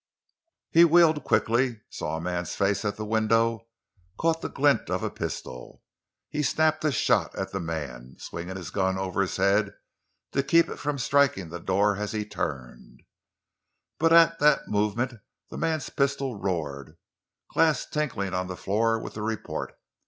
He 0.71 0.83
wheeled 0.83 1.23
quickly, 1.23 1.81
saw 1.91 2.17
a 2.17 2.21
man's 2.21 2.55
face 2.55 2.83
at 2.83 2.95
the 2.97 3.05
window, 3.05 3.67
caught 4.17 4.41
the 4.41 4.49
glint 4.49 4.89
of 4.89 5.03
a 5.03 5.11
pistol. 5.11 5.83
He 6.27 6.41
snapped 6.41 6.83
a 6.83 6.91
shot 6.91 7.35
at 7.35 7.51
the 7.51 7.59
man, 7.59 8.15
swinging 8.17 8.55
his 8.55 8.71
gun 8.71 8.97
over 8.97 9.21
his 9.21 9.37
head 9.37 9.75
to 10.31 10.41
keep 10.41 10.69
it 10.69 10.79
from 10.79 10.97
striking 10.97 11.49
the 11.49 11.59
door 11.59 11.97
as 11.97 12.13
he 12.13 12.25
turned. 12.25 13.03
But 13.99 14.11
at 14.11 14.39
the 14.39 14.63
movement 14.65 15.13
the 15.51 15.57
man's 15.59 15.91
pistol 15.91 16.35
roared, 16.35 16.97
glass 17.51 17.85
tinkling 17.85 18.33
on 18.33 18.47
the 18.47 18.57
floor 18.57 18.97
with 18.97 19.13
the 19.13 19.21
report. 19.21 19.77